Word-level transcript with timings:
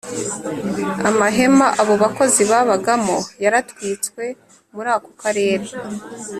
Amahema 1.09 1.67
abo 1.81 1.93
bakozi 2.03 2.41
babagamo 2.51 3.17
yaratwitswe 3.43 4.23
Muri 4.75 4.89
ako 4.95 5.09
karere 5.21 5.67